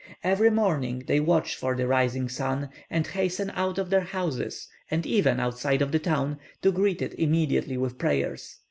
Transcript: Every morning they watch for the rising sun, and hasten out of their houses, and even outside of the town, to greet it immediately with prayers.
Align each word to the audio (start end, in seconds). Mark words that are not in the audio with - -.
Every 0.23 0.49
morning 0.49 1.03
they 1.05 1.19
watch 1.19 1.55
for 1.55 1.75
the 1.75 1.85
rising 1.85 2.27
sun, 2.27 2.69
and 2.89 3.05
hasten 3.05 3.51
out 3.51 3.77
of 3.77 3.91
their 3.91 3.99
houses, 4.01 4.67
and 4.89 5.05
even 5.05 5.39
outside 5.39 5.83
of 5.83 5.91
the 5.91 5.99
town, 5.99 6.39
to 6.63 6.71
greet 6.71 7.03
it 7.03 7.13
immediately 7.19 7.77
with 7.77 7.99
prayers. 7.99 8.59